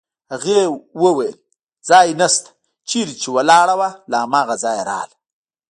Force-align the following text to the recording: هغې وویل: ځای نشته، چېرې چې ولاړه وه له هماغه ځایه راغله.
هغې 0.33 0.61
وویل: 1.03 1.35
ځای 1.89 2.07
نشته، 2.21 2.49
چېرې 2.89 3.13
چې 3.21 3.27
ولاړه 3.35 3.75
وه 3.79 3.89
له 4.09 4.17
هماغه 4.23 4.55
ځایه 4.63 4.83
راغله. 4.91 5.15